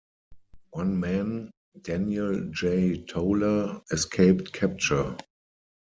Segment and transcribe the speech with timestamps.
[0.71, 3.05] One man, Daniel J.
[3.05, 5.15] Toler, escaped capture.